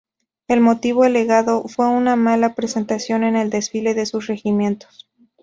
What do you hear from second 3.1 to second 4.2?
en el desfile de